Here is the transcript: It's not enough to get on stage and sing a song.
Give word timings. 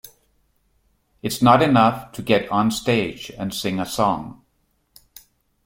It's 1.21 1.43
not 1.43 1.61
enough 1.61 2.11
to 2.13 2.23
get 2.23 2.49
on 2.49 2.71
stage 2.71 3.29
and 3.37 3.53
sing 3.53 3.79
a 3.79 3.85
song. 3.85 4.43